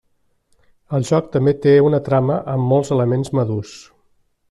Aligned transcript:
El 0.99 1.05
joc 1.09 1.27
també 1.37 1.53
té 1.67 1.75
una 1.89 2.01
trama 2.09 2.41
amb 2.57 2.69
molts 2.73 2.93
elements 2.99 3.35
madurs. 3.43 3.79